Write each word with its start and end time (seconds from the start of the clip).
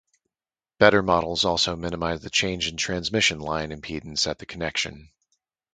Better 0.79 1.03
models 1.03 1.45
also 1.45 1.75
minimize 1.75 2.21
the 2.21 2.31
change 2.31 2.67
in 2.67 2.75
transmission 2.75 3.39
line 3.39 3.69
impedance 3.69 4.25
at 4.25 4.39
the 4.39 4.47
connection. 4.47 5.11